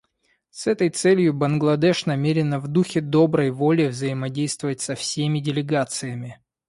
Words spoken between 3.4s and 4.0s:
воли